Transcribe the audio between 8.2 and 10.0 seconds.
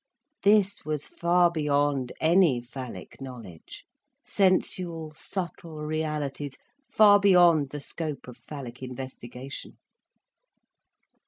of phallic investigation.